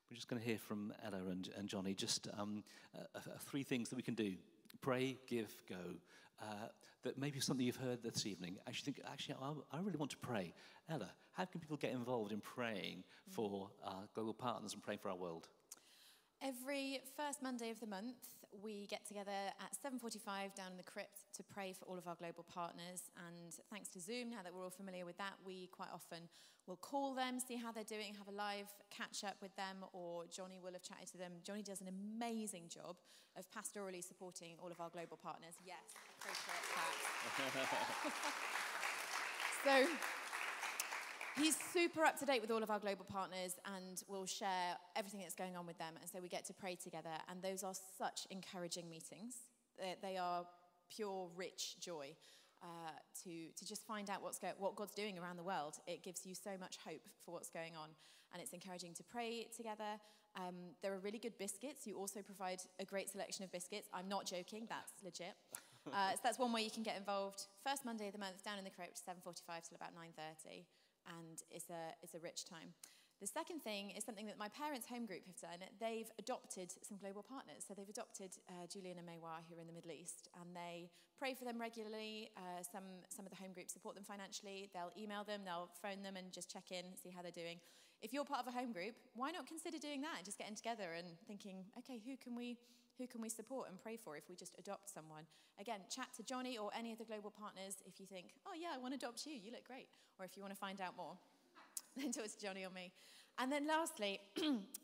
[0.10, 2.64] We're just going to hear from Ella and, and Johnny just um,
[2.98, 4.34] uh, uh, three things that we can do
[4.82, 5.76] pray, give, go.
[6.42, 6.68] Uh,
[7.04, 8.58] that maybe something you've heard this evening.
[8.68, 10.54] Actually, think actually, I, I, really want to pray.
[10.90, 15.10] Ella, how can people get involved in praying for our global partners and praying for
[15.10, 15.48] our world?
[16.42, 18.16] Every first Monday of the month,
[18.64, 22.16] we get together at 7.45 down in the crypt to pray for all of our
[22.16, 23.12] global partners.
[23.28, 26.30] And thanks to Zoom, now that we're all familiar with that, we quite often
[26.68, 30.26] will call them, see how they're doing, have a live catch up with them, or
[30.28, 31.34] Johnny will have chatted to them.
[31.44, 32.98] Johnny does an amazing job
[33.38, 35.56] of pastorally supporting all of our global partners.
[35.66, 35.94] Yes,
[39.64, 39.88] so
[41.40, 45.22] he's super up to date with all of our global partners and will share everything
[45.22, 45.94] that's going on with them.
[46.00, 47.16] And so we get to pray together.
[47.30, 49.36] And those are such encouraging meetings.
[50.02, 50.46] They, are
[50.94, 52.16] pure, rich joy
[52.62, 52.92] uh,
[53.24, 55.76] to, to just find out what's go- what God's doing around the world.
[55.88, 57.90] It gives you so much hope for what's going on.
[58.34, 59.98] And it's encouraging to pray together.
[60.36, 61.88] Um, there are really good biscuits.
[61.88, 63.88] You also provide a great selection of biscuits.
[63.94, 65.34] I'm not joking, that's legit.
[65.88, 67.48] Uh, so that's one way you can get involved.
[67.66, 70.66] First Monday of the month, down in the crypt, 7.45 till about 9.30
[71.10, 72.74] and it's a, it's a rich time.
[73.20, 75.60] The second thing is something that my parents' home group have done.
[75.76, 77.68] They've adopted some global partners.
[77.68, 80.88] So they've adopted uh, Julian and Maywa, who are in the Middle East, and they
[81.20, 82.32] pray for them regularly.
[82.38, 84.72] Uh, some, some of the home groups support them financially.
[84.72, 87.60] They'll email them, they'll phone them and just check in, see how they're doing.
[88.02, 90.24] If you're part of a home group, why not consider doing that?
[90.24, 92.56] Just getting together and thinking, okay, who can we
[93.00, 95.24] who can we support and pray for if we just adopt someone?
[95.60, 98.70] Again, chat to Johnny or any of the global partners if you think, oh, yeah,
[98.76, 99.88] I want to adopt you, you look great.
[100.20, 101.18] Or if you want to find out more,
[101.98, 102.92] then talk to Johnny or me.
[103.40, 104.20] And then lastly,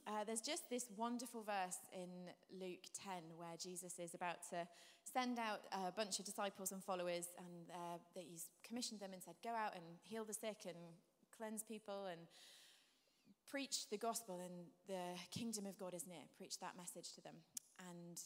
[0.07, 4.65] uh, there's just this wonderful verse in Luke 10 where Jesus is about to
[5.03, 9.21] send out a bunch of disciples and followers, and uh, that he's commissioned them and
[9.21, 10.77] said, Go out and heal the sick and
[11.37, 12.21] cleanse people and
[13.49, 16.23] preach the gospel, and the kingdom of God is near.
[16.37, 17.35] Preach that message to them.
[17.79, 18.19] And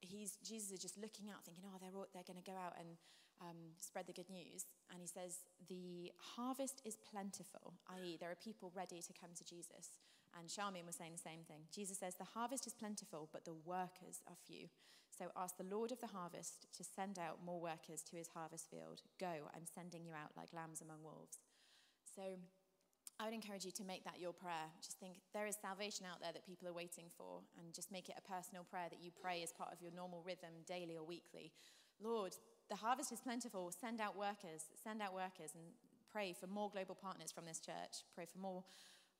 [0.00, 2.96] he's, Jesus is just looking out, thinking, Oh, they're, they're going to go out and
[3.40, 4.66] um, spread the good news.
[4.92, 9.44] And he says, The harvest is plentiful, i.e., there are people ready to come to
[9.44, 9.96] Jesus.
[10.38, 11.66] And Charmian was saying the same thing.
[11.74, 14.68] Jesus says, The harvest is plentiful, but the workers are few.
[15.10, 18.70] So ask the Lord of the harvest to send out more workers to his harvest
[18.70, 19.02] field.
[19.18, 21.38] Go, I'm sending you out like lambs among wolves.
[22.16, 22.22] So
[23.20, 24.72] I would encourage you to make that your prayer.
[24.80, 28.08] Just think there is salvation out there that people are waiting for, and just make
[28.08, 31.04] it a personal prayer that you pray as part of your normal rhythm, daily or
[31.04, 31.52] weekly.
[32.02, 32.32] Lord,
[32.70, 33.70] the harvest is plentiful.
[33.78, 34.72] Send out workers.
[34.82, 35.64] Send out workers and
[36.10, 38.08] pray for more global partners from this church.
[38.14, 38.64] Pray for more,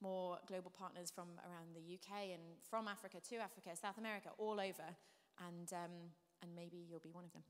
[0.01, 4.61] more global partners from around the UK and from Africa to Africa, South America, all
[4.61, 4.89] over.
[5.47, 6.09] And, um,
[6.41, 7.43] and maybe you'll be one of them.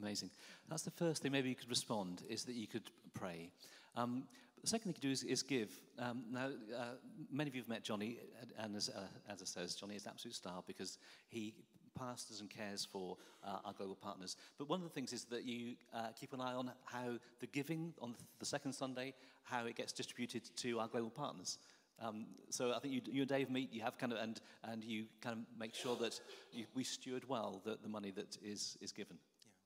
[0.00, 0.30] Amazing.
[0.70, 3.52] That's the first thing maybe you could respond is that you could pray.
[3.96, 4.24] Um,
[4.64, 5.78] the second thing you do is, is give.
[5.98, 6.84] Um, now, uh,
[7.30, 8.16] many of you have met Johnny,
[8.58, 9.00] and as, uh,
[9.30, 10.98] as I says, Johnny is an absolute star because
[11.28, 11.52] he
[11.98, 14.36] pastors and cares for uh, our global partners.
[14.58, 17.46] But one of the things is that you uh, keep an eye on how the
[17.46, 21.58] giving on the second Sunday, how it gets distributed to our global partners.
[22.00, 24.82] Um, so I think you, you and Dave meet, you have kind of, and, and
[24.82, 26.18] you kind of make sure that
[26.52, 29.18] you, we steward well the, the money that is, is given.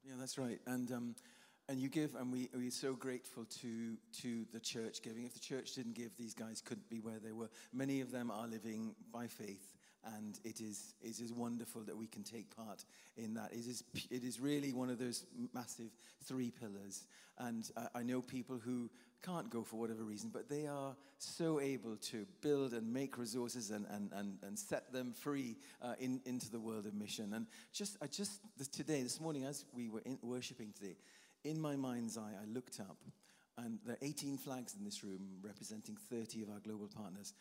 [0.04, 0.60] Yeah, yeah that's right.
[0.66, 1.14] And, um,
[1.68, 5.24] and you give, and we, we're so grateful to, to the church giving.
[5.24, 7.50] If the church didn't give, these guys couldn't be where they were.
[7.72, 9.74] Many of them are living by faith
[10.16, 12.84] and it is, it is wonderful that we can take part
[13.16, 13.52] in that.
[13.52, 15.90] It is, it is really one of those massive
[16.24, 17.04] three pillars.
[17.38, 18.90] And I, know people who
[19.24, 23.70] can't go for whatever reason, but they are so able to build and make resources
[23.70, 27.32] and, and, and, and set them free uh, in, into the world of mission.
[27.34, 28.40] And just, I just
[28.72, 30.96] today, this morning, as we were in, worshiping today,
[31.48, 32.98] in my mind's eye, I looked up,
[33.56, 37.32] and there are 18 flags in this room representing 30 of our global partners.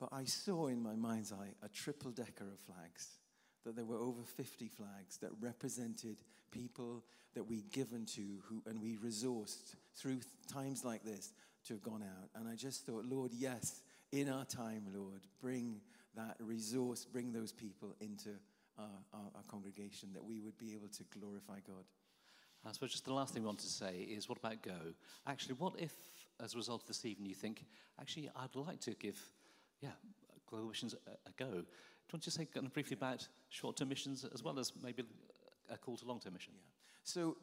[0.00, 3.18] But I saw in my mind's eye a triple decker of flags,
[3.64, 6.16] that there were over 50 flags that represented
[6.50, 10.18] people that we'd given to who, and we resourced through
[10.52, 11.32] times like this
[11.66, 12.28] to have gone out.
[12.34, 13.80] And I just thought, Lord, yes,
[14.12, 15.80] in our time, Lord, bring
[16.16, 18.30] that resource, bring those people into
[18.78, 21.84] our, our, our congregation, that we would be able to glorify God.
[22.66, 24.94] I suppose just the last thing we wanted to say is what about go?
[25.26, 25.92] Actually, what if,
[26.42, 27.64] as a result of this evening, you think,
[28.00, 29.20] actually, I'd like to give
[29.80, 29.90] yeah,
[30.48, 31.50] global missions a, a go.
[31.50, 31.64] Do you
[32.12, 35.04] want to say kind of briefly about short-term missions as well as maybe
[35.70, 36.52] a call to long-term mission?
[36.56, 36.62] Yeah.
[37.04, 37.36] So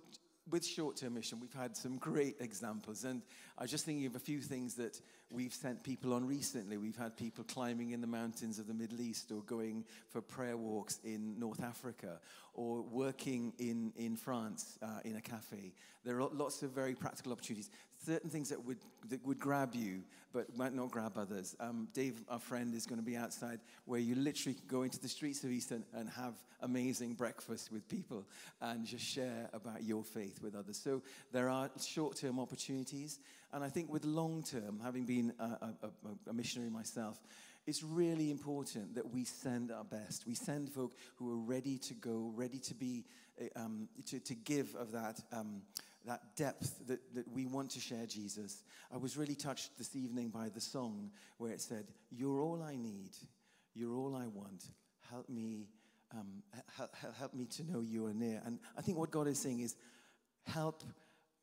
[0.49, 3.21] with short-term mission, we've had some great examples, and
[3.57, 4.99] I was just thinking of a few things that
[5.29, 6.77] we've sent people on recently.
[6.77, 10.57] We've had people climbing in the mountains of the Middle East, or going for prayer
[10.57, 12.19] walks in North Africa,
[12.53, 15.73] or working in in France uh, in a cafe.
[16.03, 17.69] There are lots of very practical opportunities
[18.05, 18.77] certain things that would,
[19.09, 20.01] that would grab you,
[20.33, 21.55] but might not grab others.
[21.59, 25.07] Um, Dave, our friend, is going to be outside where you literally go into the
[25.07, 28.25] streets of Easton and have amazing breakfast with people
[28.61, 30.77] and just share about your faith with others.
[30.77, 33.19] So there are short term opportunities.
[33.53, 37.19] And I think with long term, having been a, a, a missionary myself,
[37.67, 40.25] it's really important that we send our best.
[40.25, 43.03] We send folk who are ready to go, ready to be,
[43.39, 45.19] eh, um, to, to give of that.
[45.31, 45.61] Um,
[46.05, 48.63] that depth that, that we want to share Jesus.
[48.91, 52.75] I was really touched this evening by the song where it said, You're all I
[52.75, 53.11] need,
[53.73, 54.65] you're all I want.
[55.09, 55.67] Help me,
[56.13, 56.43] um,
[56.75, 58.41] help, help me to know you are near.
[58.45, 59.75] And I think what God is saying is,
[60.45, 60.83] help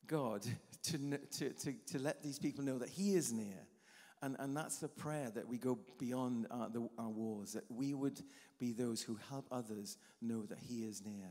[0.06, 0.42] God
[0.84, 0.98] to,
[1.38, 3.66] to, to, to let these people know that He is near.
[4.20, 7.94] And, and that's the prayer that we go beyond uh, the, our walls, that we
[7.94, 8.20] would
[8.58, 11.30] be those who help others know that He is near.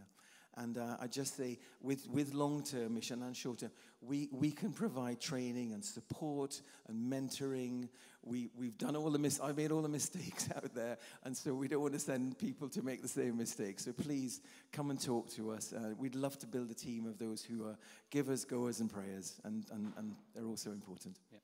[0.57, 3.71] And uh, I just say, with, with long term mission and short term,
[4.01, 7.89] we, we can provide training and support and mentoring.
[8.23, 11.53] We, we've done all the mis- I've made all the mistakes out there, and so
[11.53, 13.85] we don't want to send people to make the same mistakes.
[13.85, 15.73] So please come and talk to us.
[15.73, 17.77] Uh, we'd love to build a team of those who are
[18.09, 21.19] givers, goers, and prayers, and, and, and they're also important.
[21.31, 21.39] Yeah.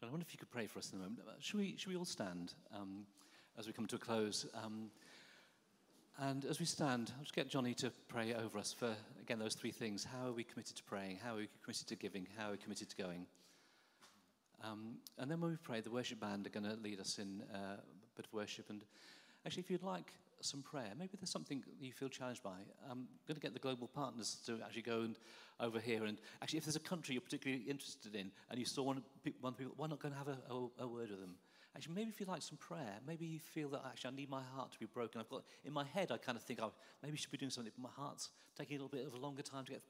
[0.00, 1.20] John, I wonder if you could pray for us in a moment.
[1.26, 3.06] Uh, should we, should we all stand um,
[3.58, 4.44] as we come to a close?
[4.54, 4.90] Um,
[6.18, 9.54] and as we stand, I'll just get Johnny to pray over us for, again, those
[9.54, 10.04] three things.
[10.04, 11.18] How are we committed to praying?
[11.22, 12.26] How are we committed to giving?
[12.36, 13.26] How are we committed to going?
[14.64, 17.42] Um, and then when we pray, the worship band are going to lead us in
[17.52, 18.70] uh, a bit of worship.
[18.70, 18.82] And,
[19.46, 22.56] Actually, if you'd like some prayer, maybe there's something you feel challenged by.
[22.90, 25.16] I'm going to get the global partners to actually go and
[25.60, 26.04] over here.
[26.04, 29.02] And actually, if there's a country you're particularly interested in and you saw one,
[29.40, 31.36] one people, why not go and have a, a, a word with them?
[31.76, 34.42] Actually, maybe if you like some prayer, maybe you feel that actually I need my
[34.54, 35.20] heart to be broken.
[35.20, 36.68] I've got in my head, I kind of think, I
[37.02, 39.18] maybe I should be doing something, but my heart's taking a little bit of a
[39.18, 39.82] longer time to get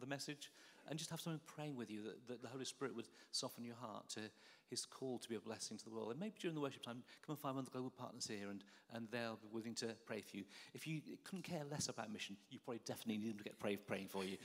[0.00, 0.50] the message.
[0.88, 3.76] And just have someone praying with you that, that the Holy Spirit would soften your
[3.76, 4.20] heart to
[4.68, 6.10] his call to be a blessing to the world.
[6.10, 8.48] And maybe during the worship time, come and find one of the global partners here
[8.50, 10.44] and, and they'll be willing to pray for you.
[10.74, 13.76] If you couldn't care less about mission, you probably definitely need them to get pray,
[13.76, 14.36] praying for you,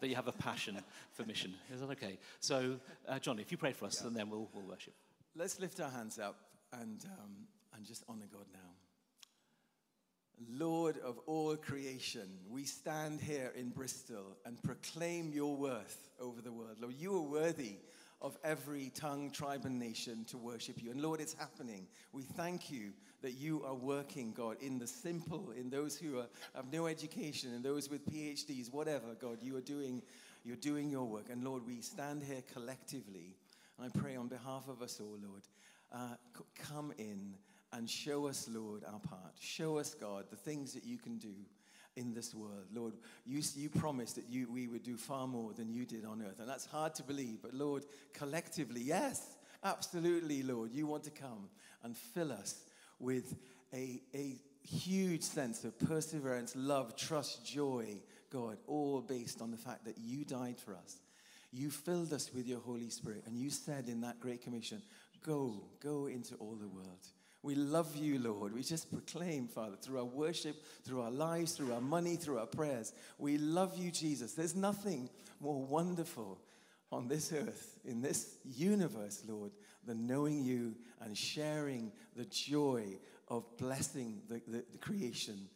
[0.00, 0.78] that you have a passion
[1.12, 1.54] for mission.
[1.72, 2.18] Is that okay?
[2.40, 2.76] So,
[3.08, 4.08] uh, John, if you pray for us, yeah.
[4.08, 4.94] and then we'll, we'll worship.
[5.36, 6.36] Let's lift our hands up
[6.72, 8.60] and, um, and just honor God now.
[10.48, 16.52] Lord of all creation, we stand here in Bristol and proclaim your worth over the
[16.52, 16.76] world.
[16.80, 17.78] Lord, you are worthy
[18.20, 20.90] of every tongue, tribe, and nation to worship you.
[20.90, 21.86] And Lord, it's happening.
[22.12, 26.26] We thank you that you are working, God, in the simple, in those who are,
[26.54, 30.02] have no education, in those with PhDs, whatever, God, you are doing,
[30.44, 31.26] you're doing your work.
[31.30, 33.36] And Lord, we stand here collectively.
[33.82, 35.42] I pray on behalf of us all, Lord,
[35.92, 36.16] uh,
[36.56, 37.34] come in
[37.72, 39.34] and show us, Lord, our part.
[39.40, 41.34] Show us, God, the things that you can do
[41.96, 42.66] in this world.
[42.72, 42.94] Lord,
[43.24, 46.40] you, you promised that you, we would do far more than you did on earth.
[46.40, 47.38] And that's hard to believe.
[47.42, 51.48] But Lord, collectively, yes, absolutely, Lord, you want to come
[51.82, 52.64] and fill us
[52.98, 53.36] with
[53.72, 58.00] a, a huge sense of perseverance, love, trust, joy,
[58.30, 60.96] God, all based on the fact that you died for us.
[61.54, 64.82] You filled us with your Holy Spirit, and you said in that Great Commission,
[65.24, 67.06] Go, go into all the world.
[67.42, 68.52] We love you, Lord.
[68.52, 72.46] We just proclaim, Father, through our worship, through our lives, through our money, through our
[72.46, 72.92] prayers.
[73.18, 74.32] We love you, Jesus.
[74.32, 75.08] There's nothing
[75.40, 76.40] more wonderful
[76.90, 79.52] on this earth, in this universe, Lord,
[79.86, 82.98] than knowing you and sharing the joy
[83.28, 85.48] of blessing the, the, the creation.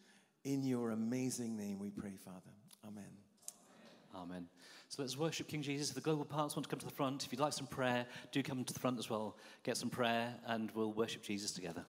[0.45, 2.53] In your amazing name, we pray, Father.
[2.87, 3.11] Amen.
[4.15, 4.47] Amen.
[4.89, 5.91] So let's worship King Jesus.
[5.91, 8.07] If the global parts want to come to the front, if you'd like some prayer,
[8.33, 9.37] do come to the front as well.
[9.63, 11.85] Get some prayer, and we'll worship Jesus together.